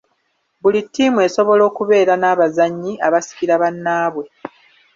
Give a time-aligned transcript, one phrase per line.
[0.61, 4.25] Buli ttiimu esobola okubeera n'abazannyi abasikira bannaabwe.